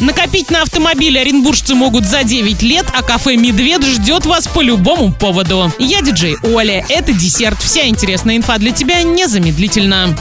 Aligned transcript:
Накопить 0.00 0.50
на 0.50 0.62
автомобиль 0.62 1.16
оренбуржцы 1.16 1.76
могут 1.76 2.04
за 2.04 2.24
9 2.24 2.62
лет, 2.62 2.84
а 2.92 3.00
кафе 3.04 3.36
«Медведь» 3.36 3.84
ждет 3.84 4.26
вас 4.26 4.48
по 4.48 4.60
любому 4.60 5.12
поводу. 5.12 5.72
Я 5.78 6.02
диджей 6.02 6.36
Оля, 6.42 6.84
это 6.88 7.12
десерт. 7.12 7.62
Вся 7.62 7.86
интересная 7.86 8.36
инфа 8.36 8.58
для 8.58 8.72
тебя 8.72 9.04
незамедлительно. 9.04 10.16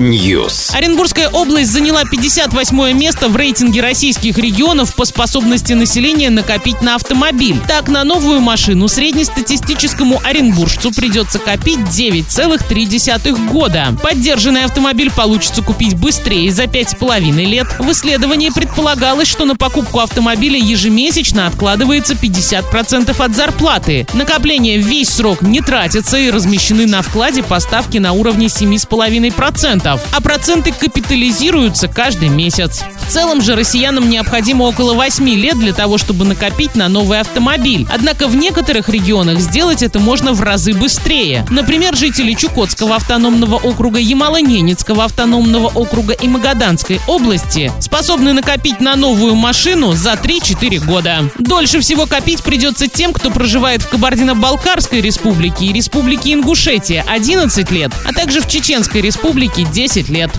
News. 0.00 0.74
Оренбургская 0.74 1.30
область 1.30 1.70
заняла 1.70 2.04
58 2.04 2.92
место 2.92 3.30
в 3.30 3.36
рейтинге 3.36 3.80
российских 3.80 4.36
регионов 4.36 4.94
по 4.94 5.06
способности 5.06 5.72
населения 5.72 6.28
накопить 6.28 6.82
на 6.82 6.96
автомобиль. 6.96 7.56
Так, 7.66 7.88
на 7.88 8.04
новую 8.04 8.40
машину 8.40 8.86
среднестатистическому 8.86 10.20
оренбуржцу 10.22 10.92
придется 10.92 11.38
копить 11.38 11.78
9,3 11.78 13.48
года. 13.50 13.96
Поддержанный 14.02 14.64
автомобиль 14.64 15.10
получится 15.10 15.62
купить 15.62 15.94
быстрее 15.94 16.52
за 16.52 16.64
5,5 16.64 17.32
лет 17.46 17.61
лет. 17.62 17.78
В 17.78 17.90
исследовании 17.90 18.50
предполагалось, 18.50 19.28
что 19.28 19.44
на 19.44 19.56
покупку 19.56 20.00
автомобиля 20.00 20.58
ежемесячно 20.58 21.46
откладывается 21.46 22.14
50% 22.14 23.24
от 23.24 23.34
зарплаты. 23.34 24.06
Накопление 24.14 24.78
весь 24.78 25.10
срок 25.10 25.42
не 25.42 25.60
тратится 25.60 26.18
и 26.18 26.30
размещены 26.30 26.86
на 26.86 27.02
вкладе 27.02 27.42
поставки 27.42 27.98
на 27.98 28.12
уровне 28.12 28.46
7,5%, 28.46 30.00
а 30.12 30.20
проценты 30.20 30.72
капитализируются 30.72 31.88
каждый 31.88 32.28
месяц. 32.28 32.82
В 33.08 33.12
целом 33.12 33.42
же 33.42 33.54
россиянам 33.54 34.08
необходимо 34.08 34.64
около 34.64 34.94
8 34.94 35.28
лет 35.28 35.58
для 35.58 35.72
того, 35.72 35.98
чтобы 35.98 36.24
накопить 36.24 36.74
на 36.74 36.88
новый 36.88 37.20
автомобиль. 37.20 37.86
Однако 37.92 38.26
в 38.26 38.36
некоторых 38.36 38.88
регионах 38.88 39.38
сделать 39.40 39.82
это 39.82 39.98
можно 39.98 40.32
в 40.32 40.40
разы 40.40 40.72
быстрее. 40.72 41.44
Например, 41.50 41.94
жители 41.94 42.32
Чукотского 42.34 42.96
автономного 42.96 43.56
округа, 43.56 44.00
Ямало-Ненецкого 44.00 45.04
автономного 45.04 45.68
округа 45.68 46.14
и 46.14 46.26
Магаданской 46.26 47.00
области 47.06 47.51
возрасте 47.52 47.72
способны 47.80 48.32
накопить 48.32 48.80
на 48.80 48.96
новую 48.96 49.34
машину 49.34 49.92
за 49.92 50.12
3-4 50.12 50.84
года. 50.84 51.30
Дольше 51.38 51.80
всего 51.80 52.06
копить 52.06 52.42
придется 52.42 52.88
тем, 52.88 53.12
кто 53.12 53.30
проживает 53.30 53.82
в 53.82 53.88
Кабардино-Балкарской 53.88 55.00
республике 55.00 55.66
и 55.66 55.72
республике 55.72 56.32
Ингушетия 56.32 57.04
11 57.08 57.70
лет, 57.70 57.92
а 58.04 58.12
также 58.12 58.40
в 58.40 58.48
Чеченской 58.48 59.00
республике 59.00 59.64
10 59.64 60.08
лет. 60.08 60.30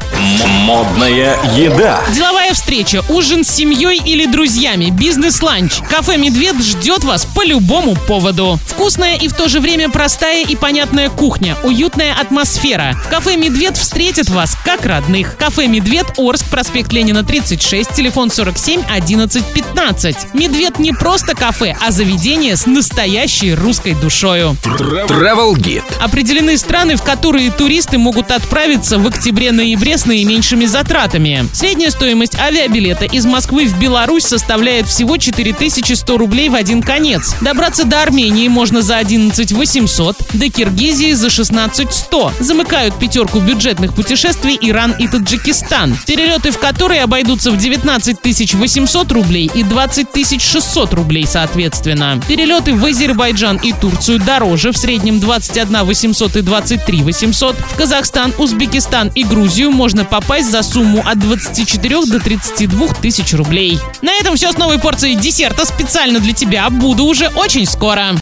Модная 0.61 1.38
еда. 1.55 2.02
Деловая 2.14 2.42
встреча, 2.54 3.04
ужин 3.09 3.44
с 3.44 3.50
семьей 3.50 4.02
или 4.04 4.26
друзьями, 4.26 4.90
бизнес-ланч. 4.92 5.80
Кафе 5.90 6.18
«Медведь» 6.18 6.64
ждет 6.64 7.04
вас 7.04 7.26
по 7.26 7.44
любому 7.44 7.95
поводу. 7.95 8.60
Вкусная 8.68 9.16
и 9.16 9.28
в 9.28 9.34
то 9.34 9.48
же 9.48 9.60
время 9.60 9.90
простая 9.90 10.45
и 10.45 10.56
понятная 10.56 11.10
кухня, 11.10 11.58
уютная 11.64 12.14
атмосфера. 12.14 12.95
В 13.06 13.10
кафе 13.10 13.36
«Медведь» 13.36 13.78
встретят 13.78 14.30
вас 14.30 14.56
как 14.64 14.86
родных. 14.86 15.38
Кафе 15.38 15.68
«Медведь», 15.68 16.08
Орск, 16.18 16.45
проспект 16.50 16.92
Ленина 16.94 17.23
36, 17.23 17.92
телефон 17.92 18.30
47 18.30 18.84
11 18.90 19.44
15. 19.54 20.34
Медведь 20.34 20.80
не 20.80 20.92
просто 20.92 21.36
кафе, 21.36 21.76
а 21.82 21.92
заведение 21.92 22.56
с 22.56 22.66
настоящей 22.66 23.54
русской 23.54 23.94
душою. 23.94 24.58
Travel 24.64 25.54
Guide. 25.54 25.84
Определены 26.00 26.58
страны, 26.58 26.95
в 26.95 27.04
которые 27.04 27.52
туристы 27.52 27.98
могут 27.98 28.32
отправиться 28.32 28.98
в 28.98 29.08
октябре-ноябре 29.08 29.98
с 29.98 30.06
наименьшими 30.06 30.66
затратами. 30.66 31.48
Средняя 31.54 31.90
стоимость 31.90 32.36
авиабилета 32.44 33.05
из 33.05 33.25
Москвы 33.25 33.67
в 33.67 33.80
Беларусь 33.80 34.25
составляет 34.25 34.88
всего 34.88 35.17
4100 35.17 36.17
рублей 36.17 36.49
в 36.49 36.55
один 36.55 36.81
конец. 36.81 37.36
Добраться 37.41 37.86
до 37.86 38.02
Армении 38.02 38.47
можно 38.49 38.81
за 38.81 38.97
11 38.97 39.53
800, 39.53 40.17
до 40.33 40.49
Киргизии 40.49 41.14
за 41.14 41.30
16 41.30 41.94
100. 41.94 42.33
Замыкают 42.39 42.99
пятерку 42.99 43.39
бюджетных 43.39 43.94
путешествий 43.94 44.58
Иран 44.59 44.94
и 44.99 45.08
Таджикистан. 45.08 45.97
Перелеты 46.05 46.52
в 46.52 46.59
которые 46.59 47.03
обойдутся 47.03 47.52
в 47.52 47.58
19 47.58 48.53
800 48.53 49.11
рублей 49.11 49.49
и 49.53 49.64
20 49.64 50.41
600 50.41 50.94
рублей 50.94 51.25
соответственно. 51.25 52.21
Перелеты 52.27 52.73
в 52.73 52.83
Азербайджан 52.86 53.58
и 53.58 53.71
Турцию 53.71 54.19
дороже, 54.19 54.71
в 54.71 54.77
среднем 54.77 55.19
21 55.19 55.83
800 55.83 56.36
и 56.36 56.42
23 56.42 57.03
800. 57.03 57.55
В 57.55 57.76
Казахстан, 57.76 58.33
Узбекистан 58.37 59.11
и 59.15 59.23
Грузию 59.23 59.71
можно 59.71 60.03
попасть 60.03 60.52
за 60.52 60.61
сумму 60.61 61.03
от 61.05 61.20
24 61.20 62.05
до 62.05 62.20
32 62.38 62.88
тысяч 62.95 63.33
рублей. 63.33 63.80
На 64.02 64.11
этом 64.14 64.36
все 64.36 64.52
с 64.52 64.58
новой 64.58 64.80
порцией 64.80 65.16
десерта 65.16 65.66
специально 65.66 66.20
для 66.20 66.33
тебя. 66.33 66.67
Буду 66.70 67.05
уже 67.05 67.27
очень 67.30 67.66
скоро. 67.67 68.11